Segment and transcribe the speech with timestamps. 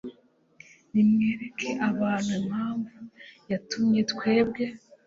[0.93, 2.97] Nimwereke abantu impamvu
[3.51, 4.65] yatumye twebwe